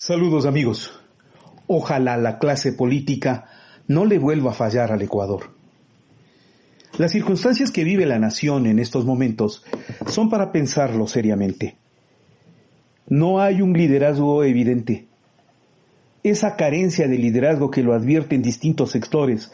Saludos 0.00 0.46
amigos. 0.46 0.92
Ojalá 1.66 2.16
la 2.16 2.38
clase 2.38 2.72
política 2.72 3.46
no 3.88 4.04
le 4.04 4.20
vuelva 4.20 4.52
a 4.52 4.54
fallar 4.54 4.92
al 4.92 5.02
Ecuador. 5.02 5.50
Las 6.98 7.10
circunstancias 7.10 7.72
que 7.72 7.82
vive 7.82 8.06
la 8.06 8.20
nación 8.20 8.68
en 8.68 8.78
estos 8.78 9.04
momentos 9.04 9.64
son 10.06 10.30
para 10.30 10.52
pensarlo 10.52 11.08
seriamente. 11.08 11.78
No 13.08 13.40
hay 13.40 13.60
un 13.60 13.72
liderazgo 13.72 14.44
evidente. 14.44 15.08
Esa 16.22 16.54
carencia 16.54 17.08
de 17.08 17.18
liderazgo 17.18 17.72
que 17.72 17.82
lo 17.82 17.92
advierten 17.92 18.40
distintos 18.40 18.92
sectores 18.92 19.52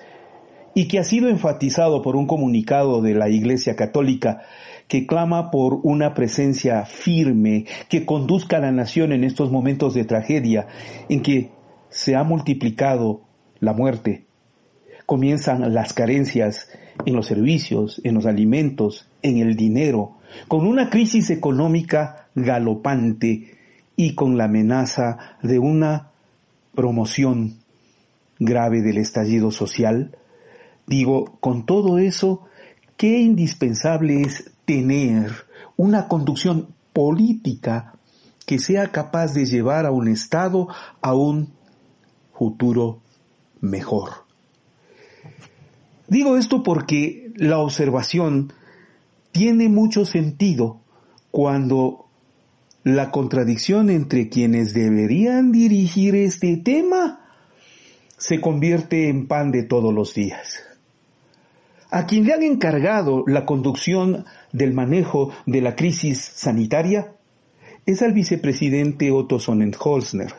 y 0.75 0.89
que 0.89 0.99
ha 0.99 1.05
sido 1.05 1.31
enfatizado 1.31 2.03
por 2.03 2.17
un 2.17 2.27
comunicado 2.27 3.01
de 3.01 3.15
la 3.15 3.31
Iglesia 3.31 3.77
Católica 3.77 4.43
que 4.89 5.07
clama 5.07 5.51
por 5.51 5.81
una 5.83 6.15
presencia 6.15 6.85
firme 6.85 7.67
que 7.89 8.05
conduzca 8.05 8.59
a 8.59 8.61
la 8.61 8.73
nación 8.73 9.13
en 9.13 9.25
estos 9.25 9.51
momentos 9.51 9.95
de 9.95 10.05
tragedia 10.05 10.67
en 11.09 11.23
que 11.23 11.51
se 11.89 12.17
ha 12.17 12.25
multiplicado 12.25 13.23
la 13.61 13.73
muerte. 13.73 14.27
Comienzan 15.07 15.73
las 15.75 15.93
carencias 15.93 16.69
en 17.05 17.15
los 17.15 17.27
servicios, 17.27 18.01
en 18.05 18.15
los 18.15 18.27
alimentos, 18.27 19.09
en 19.23 19.39
el 19.39 19.57
dinero, 19.57 20.19
con 20.49 20.67
una 20.67 20.91
crisis 20.91 21.31
económica 21.31 22.29
galopante 22.35 23.57
y 23.97 24.15
con 24.15 24.37
la 24.37 24.45
amenaza 24.45 25.37
de 25.43 25.59
una 25.59 26.11
promoción 26.75 27.59
grave 28.39 28.83
del 28.83 28.99
estallido 28.99 29.51
social, 29.51 30.17
Digo, 30.87 31.39
con 31.41 31.65
todo 31.65 31.99
eso, 31.99 32.47
qué 32.97 33.19
indispensable 33.21 34.23
es 34.23 34.53
tener 34.65 35.33
una 35.77 36.09
conducción 36.09 36.69
política 36.93 37.95
que 38.47 38.59
sea 38.59 38.93
capaz 38.93 39.35
de 39.35 39.47
llevar 39.47 39.87
a 39.87 39.91
un 39.91 40.09
Estado 40.09 40.69
a 41.01 41.15
un 41.15 41.53
futuro 42.37 43.01
mejor. 43.61 44.11
Digo 46.09 46.37
esto 46.37 46.63
porque 46.63 47.33
la 47.37 47.59
observación 47.59 48.53
tiene 49.33 49.69
mucho 49.69 50.05
sentido 50.05 50.81
cuando 51.31 52.07
la 52.85 53.11
contradicción 53.11 53.89
entre 53.89 54.29
quienes 54.29 54.75
deberían 54.75 55.51
dirigir 55.51 56.15
este 56.15 56.59
tema 56.59 57.21
se 58.19 58.41
convierte 58.41 59.09
en 59.09 59.27
pan 59.27 59.51
de 59.51 59.65
todos 59.65 59.93
los 59.93 60.15
días. 60.15 60.63
A 61.95 62.07
quien 62.07 62.25
le 62.25 62.33
han 62.33 62.43
encargado 62.43 63.23
la 63.29 63.47
conducción 63.47 64.25
del 64.51 64.73
manejo 64.73 65.31
de 65.47 65.61
la 65.61 65.77
crisis 65.77 66.19
sanitaria 66.19 67.13
es 67.87 68.03
al 68.03 68.13
vicepresidente 68.13 69.13
Otto 69.13 69.39
Sonnenholzner. 69.39 70.35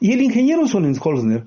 Y 0.00 0.12
el 0.12 0.20
ingeniero 0.20 0.68
Sonnenholzner, 0.68 1.44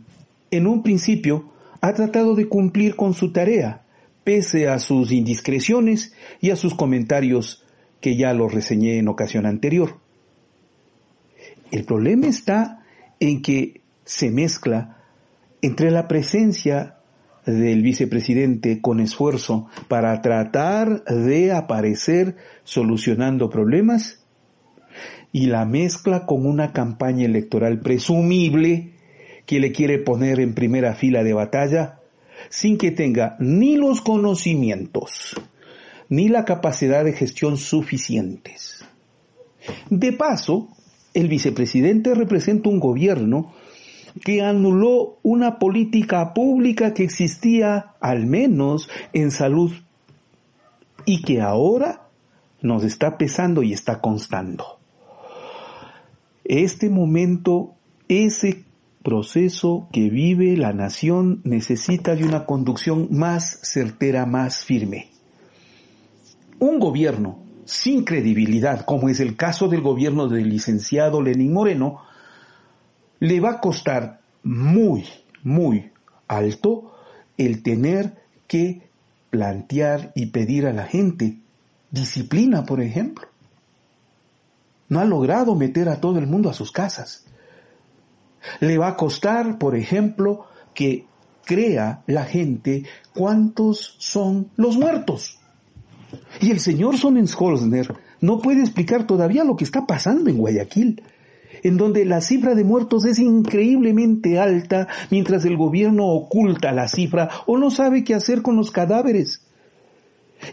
en 0.49 0.65
un 0.65 0.81
principio, 0.81 1.53
ha 1.79 1.93
tratado 1.93 2.33
de 2.33 2.47
cumplir 2.47 2.95
con 2.95 3.13
su 3.13 3.31
tarea, 3.31 3.83
pese 4.23 4.67
a 4.67 4.79
sus 4.79 5.11
indiscreciones 5.11 6.15
y 6.39 6.49
a 6.49 6.55
sus 6.55 6.73
comentarios 6.73 7.63
que 7.99 8.17
ya 8.17 8.33
los 8.33 8.51
reseñé 8.51 8.97
en 8.97 9.09
ocasión 9.09 9.45
anterior. 9.45 9.99
El 11.69 11.85
problema 11.85 12.25
está 12.25 12.83
en 13.19 13.43
que 13.43 13.81
se 14.05 14.31
mezcla 14.31 14.97
entre 15.61 15.91
la 15.91 16.07
presencia 16.07 16.95
del 17.45 17.81
vicepresidente 17.81 18.81
con 18.81 18.99
esfuerzo 18.99 19.67
para 19.87 20.21
tratar 20.21 21.03
de 21.05 21.51
aparecer 21.51 22.35
solucionando 22.63 23.49
problemas 23.49 24.23
y 25.31 25.47
la 25.47 25.65
mezcla 25.65 26.25
con 26.25 26.45
una 26.45 26.73
campaña 26.73 27.25
electoral 27.25 27.79
presumible 27.79 28.93
que 29.45 29.59
le 29.59 29.71
quiere 29.71 29.99
poner 29.99 30.39
en 30.39 30.53
primera 30.53 30.93
fila 30.93 31.23
de 31.23 31.33
batalla 31.33 31.99
sin 32.49 32.77
que 32.77 32.91
tenga 32.91 33.35
ni 33.39 33.75
los 33.75 34.01
conocimientos 34.01 35.35
ni 36.09 36.27
la 36.27 36.43
capacidad 36.43 37.05
de 37.05 37.13
gestión 37.13 37.55
suficientes. 37.55 38.85
De 39.89 40.11
paso, 40.11 40.67
el 41.13 41.29
vicepresidente 41.29 42.13
representa 42.13 42.69
un 42.69 42.81
gobierno 42.81 43.53
que 44.23 44.41
anuló 44.41 45.19
una 45.23 45.59
política 45.59 46.33
pública 46.33 46.93
que 46.93 47.03
existía 47.03 47.93
al 47.99 48.25
menos 48.25 48.89
en 49.13 49.31
salud 49.31 49.71
y 51.05 51.21
que 51.21 51.41
ahora 51.41 52.07
nos 52.61 52.83
está 52.83 53.17
pesando 53.17 53.63
y 53.63 53.73
está 53.73 54.01
constando. 54.01 54.79
Este 56.43 56.89
momento, 56.89 57.75
ese 58.07 58.65
proceso 59.03 59.87
que 59.91 60.09
vive 60.09 60.55
la 60.57 60.73
nación 60.73 61.41
necesita 61.43 62.15
de 62.15 62.25
una 62.25 62.45
conducción 62.45 63.07
más 63.11 63.59
certera, 63.63 64.25
más 64.25 64.63
firme. 64.63 65.09
Un 66.59 66.79
gobierno 66.79 67.39
sin 67.65 68.03
credibilidad, 68.03 68.85
como 68.85 69.09
es 69.09 69.19
el 69.19 69.35
caso 69.35 69.67
del 69.67 69.81
gobierno 69.81 70.27
del 70.27 70.49
licenciado 70.49 71.21
Lenín 71.21 71.53
Moreno, 71.53 72.01
le 73.21 73.39
va 73.39 73.51
a 73.51 73.61
costar 73.61 74.19
muy, 74.43 75.05
muy 75.43 75.91
alto 76.27 76.91
el 77.37 77.61
tener 77.63 78.19
que 78.47 78.89
plantear 79.29 80.11
y 80.15 80.25
pedir 80.27 80.65
a 80.65 80.73
la 80.73 80.85
gente 80.85 81.37
disciplina, 81.91 82.65
por 82.65 82.81
ejemplo. 82.81 83.27
No 84.89 84.99
ha 84.99 85.05
logrado 85.05 85.55
meter 85.55 85.87
a 85.87 86.01
todo 86.01 86.17
el 86.17 86.25
mundo 86.25 86.49
a 86.49 86.53
sus 86.53 86.71
casas. 86.71 87.25
Le 88.59 88.77
va 88.79 88.89
a 88.89 88.97
costar, 88.97 89.59
por 89.59 89.75
ejemplo, 89.75 90.47
que 90.73 91.05
crea 91.45 92.01
la 92.07 92.25
gente 92.25 92.85
cuántos 93.13 93.95
son 93.99 94.49
los 94.55 94.77
muertos. 94.77 95.37
Y 96.41 96.49
el 96.49 96.59
señor 96.59 96.97
Sonnensholzner 96.97 97.93
no 98.19 98.39
puede 98.39 98.61
explicar 98.61 99.05
todavía 99.05 99.43
lo 99.43 99.55
que 99.55 99.63
está 99.63 99.85
pasando 99.85 100.29
en 100.29 100.37
Guayaquil 100.37 101.03
en 101.63 101.77
donde 101.77 102.05
la 102.05 102.21
cifra 102.21 102.55
de 102.55 102.63
muertos 102.63 103.05
es 103.05 103.19
increíblemente 103.19 104.39
alta, 104.39 104.87
mientras 105.09 105.45
el 105.45 105.57
gobierno 105.57 106.07
oculta 106.07 106.71
la 106.71 106.87
cifra 106.87 107.29
o 107.45 107.57
no 107.57 107.71
sabe 107.71 108.03
qué 108.03 108.15
hacer 108.15 108.41
con 108.41 108.55
los 108.55 108.71
cadáveres. 108.71 109.45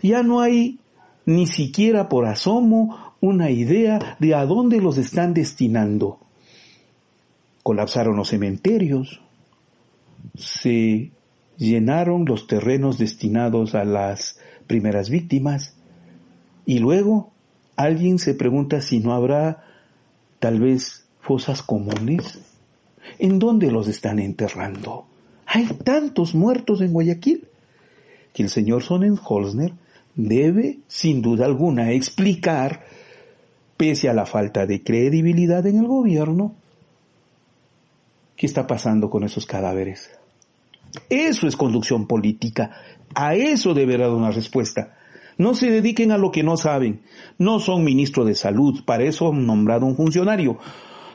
Ya 0.03 0.23
no 0.23 0.41
hay 0.41 0.79
ni 1.25 1.47
siquiera 1.47 2.09
por 2.09 2.27
asomo 2.27 3.15
una 3.21 3.51
idea 3.51 4.17
de 4.19 4.35
a 4.35 4.45
dónde 4.45 4.81
los 4.81 4.99
están 4.99 5.35
destinando. 5.35 6.19
Colapsaron 7.63 8.17
los 8.17 8.29
cementerios, 8.29 9.21
se 10.35 11.11
llenaron 11.57 12.25
los 12.25 12.47
terrenos 12.47 12.99
destinados 12.99 13.75
a 13.75 13.85
las 13.85 14.39
primeras 14.67 15.11
víctimas 15.11 15.75
y 16.65 16.79
luego 16.79 17.33
alguien 17.77 18.19
se 18.19 18.35
pregunta 18.35 18.81
si 18.81 19.01
no 19.01 19.13
habrá 19.13 19.65
tal 20.39 20.61
vez 20.61 21.07
fosas 21.21 21.63
comunes. 21.63 22.41
¿En 23.19 23.39
dónde 23.39 23.71
los 23.71 23.89
están 23.89 24.19
enterrando? 24.19 25.07
Hay 25.47 25.67
tantos 25.67 26.35
muertos 26.35 26.81
en 26.81 26.93
Guayaquil 26.93 27.49
que 28.33 28.43
el 28.43 28.51
señor 28.51 28.83
Sonnenholzner 28.83 29.73
debe, 30.15 30.81
sin 30.89 31.23
duda 31.23 31.47
alguna, 31.47 31.93
explicar, 31.93 32.85
pese 33.77 34.09
a 34.09 34.15
la 34.15 34.27
falta 34.27 34.67
de 34.67 34.83
credibilidad 34.83 35.67
en 35.67 35.79
el 35.79 35.87
gobierno, 35.87 36.55
qué 38.37 38.47
está 38.47 38.67
pasando 38.67 39.09
con 39.09 39.25
esos 39.25 39.47
cadáveres. 39.47 40.11
Eso 41.09 41.47
es 41.47 41.57
conducción 41.57 42.07
política. 42.07 42.71
A 43.15 43.35
eso 43.35 43.75
debe 43.75 43.97
dar 43.97 44.11
una 44.11 44.31
respuesta. 44.31 44.97
No 45.39 45.55
se 45.55 45.71
dediquen 45.71 46.13
a 46.13 46.19
lo 46.19 46.31
que 46.31 46.43
no 46.43 46.57
saben. 46.57 47.03
No 47.39 47.61
son 47.61 47.85
ministros 47.85 48.27
de 48.27 48.35
salud, 48.35 48.85
para 48.85 49.05
eso 49.05 49.33
han 49.33 49.47
nombrado 49.47 49.87
un 49.87 49.97
funcionario. 49.97 50.59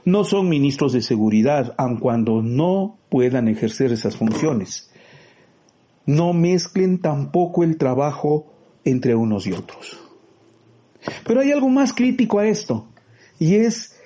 No 0.06 0.24
son 0.24 0.50
ministros 0.50 0.94
de 0.94 1.02
seguridad, 1.02 1.76
aun 1.78 1.98
cuando 1.98 2.42
no 2.42 2.98
puedan 3.10 3.48
ejercer 3.48 3.92
esas 3.92 4.16
funciones. 4.16 4.92
No 6.06 6.34
mezclen 6.34 7.00
tampoco 7.00 7.64
el 7.64 7.78
trabajo 7.78 8.54
entre 8.86 9.16
unos 9.16 9.46
y 9.46 9.52
otros. 9.52 10.00
Pero 11.26 11.42
hay 11.42 11.52
algo 11.52 11.70
más 11.70 11.94
crítico 11.94 12.40
a 12.40 12.48
esto, 12.48 12.88
y 13.40 13.56
es 13.56 14.00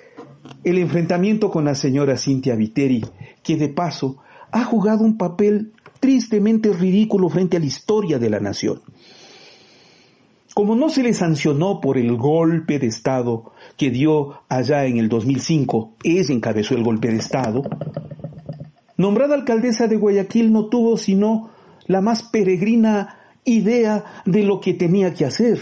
el 0.64 0.78
enfrentamiento 0.78 1.50
con 1.50 1.64
la 1.64 1.74
señora 1.74 2.16
Cintia 2.16 2.56
Viteri, 2.56 3.04
que 3.42 3.56
de 3.56 3.68
paso 3.68 4.18
ha 4.50 4.64
jugado 4.64 5.04
un 5.04 5.16
papel 5.16 5.72
tristemente 6.00 6.72
ridículo 6.72 7.28
frente 7.28 7.56
a 7.56 7.60
la 7.60 7.66
historia 7.66 8.18
de 8.18 8.30
la 8.30 8.40
nación. 8.40 8.80
Como 10.58 10.74
no 10.74 10.88
se 10.88 11.04
le 11.04 11.14
sancionó 11.14 11.80
por 11.80 11.98
el 11.98 12.16
golpe 12.16 12.80
de 12.80 12.88
Estado 12.88 13.52
que 13.76 13.90
dio 13.90 14.42
allá 14.48 14.86
en 14.86 14.96
el 14.96 15.08
2005, 15.08 15.98
ella 16.02 16.34
encabezó 16.34 16.74
el 16.74 16.82
golpe 16.82 17.12
de 17.12 17.18
Estado, 17.18 17.62
nombrada 18.96 19.36
alcaldesa 19.36 19.86
de 19.86 19.94
Guayaquil 19.94 20.52
no 20.52 20.66
tuvo 20.66 20.96
sino 20.96 21.50
la 21.86 22.00
más 22.00 22.24
peregrina 22.24 23.20
idea 23.44 24.04
de 24.26 24.42
lo 24.42 24.60
que 24.60 24.74
tenía 24.74 25.14
que 25.14 25.26
hacer. 25.26 25.60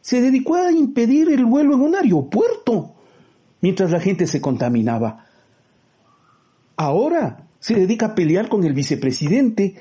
Se 0.00 0.22
dedicó 0.22 0.54
a 0.54 0.72
impedir 0.72 1.28
el 1.28 1.44
vuelo 1.44 1.74
en 1.74 1.82
un 1.82 1.96
aeropuerto, 1.96 2.94
mientras 3.60 3.90
la 3.90 4.00
gente 4.00 4.26
se 4.26 4.40
contaminaba. 4.40 5.26
ahora 6.78 7.46
se 7.58 7.74
dedica 7.74 8.06
a 8.06 8.14
pelear 8.14 8.48
con 8.48 8.64
el 8.64 8.72
vicepresidente, 8.72 9.74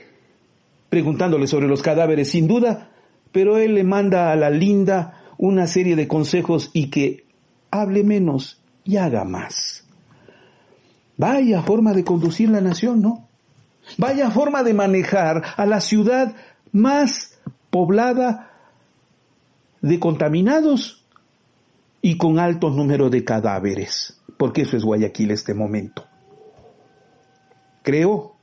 preguntándole 0.89 1.47
sobre 1.47 1.69
los 1.69 1.81
cadáveres 1.81 2.31
sin 2.31 2.45
duda, 2.45 2.89
pero 3.31 3.57
él 3.57 3.75
le 3.75 3.83
manda 3.83 4.31
a 4.31 4.35
la 4.35 4.49
linda 4.49 5.23
una 5.37 5.67
serie 5.67 5.95
de 5.95 6.07
consejos 6.07 6.69
y 6.73 6.89
que 6.89 7.25
hable 7.71 8.03
menos 8.03 8.61
y 8.83 8.97
haga 8.97 9.23
más. 9.23 9.85
Vaya 11.17 11.61
forma 11.61 11.93
de 11.93 12.03
conducir 12.03 12.49
la 12.49 12.61
nación, 12.61 13.01
¿no? 13.01 13.27
Vaya 13.97 14.29
forma 14.31 14.63
de 14.63 14.73
manejar 14.73 15.43
a 15.57 15.65
la 15.65 15.81
ciudad 15.81 16.35
más 16.71 17.39
poblada 17.69 18.51
de 19.81 19.99
contaminados 19.99 21.05
y 22.01 22.17
con 22.17 22.39
alto 22.39 22.69
número 22.69 23.09
de 23.09 23.23
cadáveres, 23.23 24.21
porque 24.37 24.61
eso 24.61 24.77
es 24.77 24.83
Guayaquil 24.83 25.31
este 25.31 25.53
momento. 25.53 26.05
Creo 27.83 28.35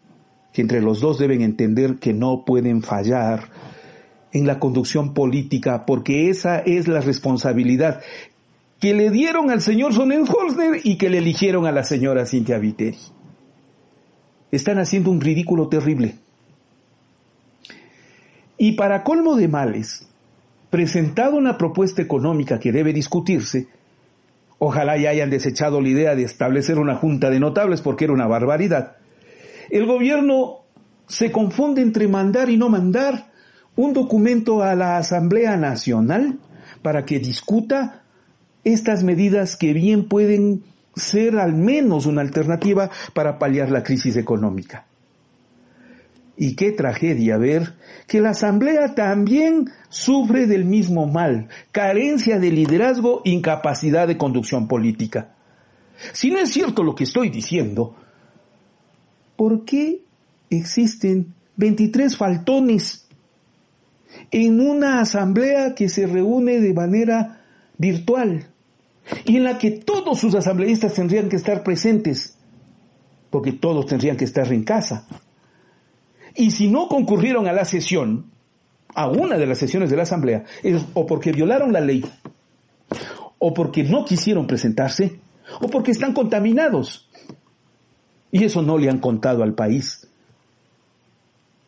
que 0.52 0.62
entre 0.62 0.80
los 0.80 1.00
dos 1.00 1.18
deben 1.18 1.42
entender 1.42 1.98
que 1.98 2.12
no 2.12 2.44
pueden 2.44 2.82
fallar 2.82 3.50
en 4.36 4.46
la 4.46 4.58
conducción 4.58 5.14
política, 5.14 5.86
porque 5.86 6.28
esa 6.28 6.58
es 6.58 6.88
la 6.88 7.00
responsabilidad 7.00 8.02
que 8.78 8.92
le 8.92 9.10
dieron 9.10 9.50
al 9.50 9.62
señor 9.62 9.94
Sonnenholzner 9.94 10.80
y 10.84 10.98
que 10.98 11.08
le 11.08 11.18
eligieron 11.18 11.64
a 11.64 11.72
la 11.72 11.84
señora 11.84 12.26
Cintia 12.26 12.58
Viteri. 12.58 12.98
Están 14.52 14.78
haciendo 14.78 15.10
un 15.10 15.22
ridículo 15.22 15.68
terrible. 15.68 16.16
Y 18.58 18.72
para 18.72 19.02
colmo 19.04 19.36
de 19.36 19.48
males, 19.48 20.06
presentado 20.68 21.36
una 21.36 21.56
propuesta 21.56 22.02
económica 22.02 22.60
que 22.60 22.72
debe 22.72 22.92
discutirse, 22.92 23.68
ojalá 24.58 24.98
ya 24.98 25.10
hayan 25.10 25.30
desechado 25.30 25.80
la 25.80 25.88
idea 25.88 26.14
de 26.14 26.24
establecer 26.24 26.78
una 26.78 26.96
junta 26.96 27.30
de 27.30 27.40
notables 27.40 27.80
porque 27.80 28.04
era 28.04 28.12
una 28.12 28.26
barbaridad, 28.26 28.96
el 29.70 29.86
gobierno 29.86 30.58
se 31.08 31.32
confunde 31.32 31.80
entre 31.80 32.06
mandar 32.06 32.50
y 32.50 32.58
no 32.58 32.68
mandar 32.68 33.34
un 33.76 33.92
documento 33.92 34.62
a 34.62 34.74
la 34.74 34.96
Asamblea 34.96 35.56
Nacional 35.56 36.38
para 36.82 37.04
que 37.04 37.18
discuta 37.18 38.02
estas 38.64 39.04
medidas 39.04 39.56
que 39.56 39.72
bien 39.72 40.08
pueden 40.08 40.64
ser 40.94 41.38
al 41.38 41.52
menos 41.52 42.06
una 42.06 42.22
alternativa 42.22 42.90
para 43.12 43.38
paliar 43.38 43.70
la 43.70 43.82
crisis 43.82 44.16
económica. 44.16 44.86
Y 46.38 46.54
qué 46.56 46.72
tragedia 46.72 47.38
ver 47.38 47.74
que 48.06 48.20
la 48.20 48.30
Asamblea 48.30 48.94
también 48.94 49.70
sufre 49.88 50.46
del 50.46 50.64
mismo 50.64 51.06
mal, 51.06 51.48
carencia 51.70 52.38
de 52.38 52.50
liderazgo, 52.50 53.22
incapacidad 53.24 54.06
de 54.08 54.18
conducción 54.18 54.68
política. 54.68 55.34
Si 56.12 56.30
no 56.30 56.38
es 56.38 56.50
cierto 56.50 56.82
lo 56.82 56.94
que 56.94 57.04
estoy 57.04 57.30
diciendo, 57.30 57.96
¿por 59.36 59.64
qué 59.64 60.02
existen 60.50 61.34
23 61.56 62.16
faltones 62.16 63.05
en 64.30 64.60
una 64.60 65.00
asamblea 65.00 65.74
que 65.74 65.88
se 65.88 66.06
reúne 66.06 66.60
de 66.60 66.74
manera 66.74 67.42
virtual 67.78 68.46
y 69.24 69.36
en 69.36 69.44
la 69.44 69.58
que 69.58 69.70
todos 69.70 70.18
sus 70.18 70.34
asambleístas 70.34 70.94
tendrían 70.94 71.28
que 71.28 71.36
estar 71.36 71.62
presentes, 71.62 72.36
porque 73.30 73.52
todos 73.52 73.86
tendrían 73.86 74.16
que 74.16 74.24
estar 74.24 74.52
en 74.52 74.64
casa? 74.64 75.06
Y 76.34 76.50
si 76.50 76.68
no 76.68 76.88
concurrieron 76.88 77.46
a 77.46 77.52
la 77.52 77.64
sesión, 77.64 78.30
a 78.94 79.08
una 79.08 79.36
de 79.36 79.46
las 79.46 79.58
sesiones 79.58 79.90
de 79.90 79.96
la 79.96 80.02
asamblea, 80.02 80.44
es 80.62 80.84
o 80.94 81.06
porque 81.06 81.32
violaron 81.32 81.72
la 81.72 81.80
ley, 81.80 82.04
o 83.38 83.54
porque 83.54 83.84
no 83.84 84.04
quisieron 84.04 84.46
presentarse, 84.46 85.20
o 85.60 85.68
porque 85.68 85.92
están 85.92 86.12
contaminados. 86.12 87.08
Y 88.30 88.44
eso 88.44 88.62
no 88.62 88.76
le 88.76 88.90
han 88.90 88.98
contado 88.98 89.42
al 89.42 89.54
país. 89.54 90.08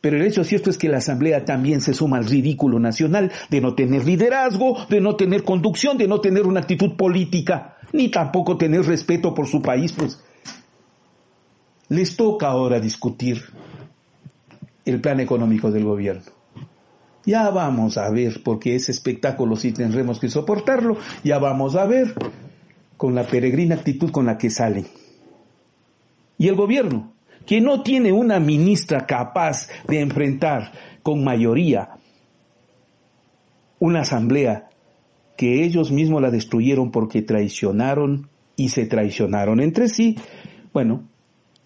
Pero 0.01 0.17
el 0.17 0.23
hecho 0.23 0.45
cierto 0.45 0.71
es 0.71 0.79
que 0.79 0.89
la 0.89 0.99
Asamblea 0.99 1.45
también 1.45 1.81
se 1.81 1.93
suma 1.93 2.19
al 2.19 2.27
ridículo 2.27 2.79
nacional 2.79 3.33
de 3.51 3.61
no 3.61 3.75
tener 3.75 4.05
liderazgo, 4.05 4.87
de 4.89 5.01
no 5.01 5.17
tener 5.17 5.43
conducción, 5.43 5.99
de 5.99 6.07
no 6.07 6.21
tener 6.21 6.47
una 6.47 6.61
actitud 6.61 6.97
política, 6.97 7.77
ni 7.93 8.09
tampoco 8.11 8.57
tener 8.57 8.85
respeto 8.85 9.35
por 9.35 9.49
su 9.49 9.61
país, 9.61 9.93
pues 9.93 10.23
les 11.89 12.17
toca 12.17 12.49
ahora 12.49 12.81
discutir 12.81 13.43
el 14.85 15.01
plan 15.01 15.21
económico 15.21 15.71
del 15.71 15.85
gobierno. 15.85 16.23
Ya 17.25 17.51
vamos 17.51 17.99
a 17.99 18.09
ver, 18.11 18.43
porque 18.43 18.75
ese 18.75 18.93
espectáculo 18.93 19.57
sí 19.57 19.73
tendremos 19.73 20.21
que 20.21 20.29
soportarlo, 20.29 20.97
ya 21.25 21.39
vamos 21.39 21.77
a 21.77 21.85
ver 21.87 22.15
con 22.97 23.15
la 23.15 23.25
peregrina 23.25 23.75
actitud 23.75 24.11
con 24.11 24.27
la 24.27 24.39
que 24.39 24.51
salen. 24.51 24.87
Y 26.39 26.49
el 26.49 26.55
gobierno, 26.55 27.13
que 27.49 27.63
no 27.63 27.83
tiene 27.83 28.13
una 28.13 28.39
ministra 28.41 29.07
capaz 29.07 29.69
de 29.89 30.01
enfrentar 30.01 30.71
con 31.03 31.25
mayoría 31.25 31.89
una 33.79 34.01
asamblea 34.01 34.67
que 35.35 35.65
ellos 35.65 35.91
mismos 35.91 36.21
la 36.21 36.31
destruyeron 36.31 36.91
porque 36.91 37.23
traicionaron 37.23 38.29
y 38.55 38.69
se 38.69 38.85
traicionaron 38.85 39.61
entre 39.61 39.89
sí, 39.89 40.17
bueno, 40.75 41.09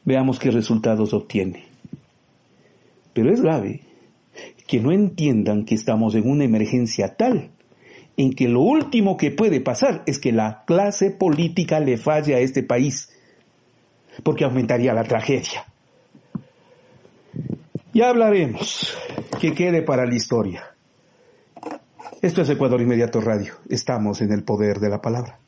veamos 0.04 0.38
qué 0.38 0.52
resultados 0.52 1.12
obtiene. 1.14 1.64
Pero 3.12 3.32
es 3.32 3.40
grave 3.40 3.80
que 4.68 4.78
no 4.78 4.92
entiendan 4.92 5.64
que 5.64 5.74
estamos 5.74 6.14
en 6.14 6.30
una 6.30 6.44
emergencia 6.44 7.16
tal 7.16 7.50
en 8.16 8.34
que 8.34 8.46
lo 8.46 8.60
último 8.60 9.16
que 9.16 9.32
puede 9.32 9.60
pasar 9.60 10.04
es 10.06 10.20
que 10.20 10.30
la 10.30 10.62
clase 10.64 11.10
política 11.10 11.80
le 11.80 11.96
falle 11.96 12.36
a 12.36 12.38
este 12.38 12.62
país 12.62 13.10
porque 14.22 14.44
aumentaría 14.44 14.94
la 14.94 15.02
tragedia. 15.02 15.66
Ya 17.94 18.08
hablaremos, 18.08 18.96
que 19.38 19.52
quede 19.52 19.82
para 19.82 20.06
la 20.06 20.14
historia. 20.14 20.74
Esto 22.22 22.40
es 22.40 22.48
Ecuador 22.48 22.80
Inmediato 22.80 23.20
Radio, 23.20 23.52
estamos 23.68 24.22
en 24.22 24.32
el 24.32 24.44
poder 24.44 24.80
de 24.80 24.88
la 24.88 25.02
palabra. 25.02 25.38